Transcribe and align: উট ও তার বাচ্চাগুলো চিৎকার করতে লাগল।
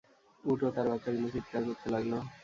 উট 0.43 0.59
ও 0.63 0.75
তার 0.75 0.87
বাচ্চাগুলো 0.91 1.27
চিৎকার 1.33 1.61
করতে 1.67 1.87
লাগল। 1.93 2.13